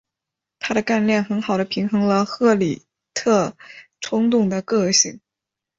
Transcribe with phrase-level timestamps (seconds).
[0.57, 3.55] 她的干练很好地平衡了里赫特
[3.99, 5.21] 冲动的个性。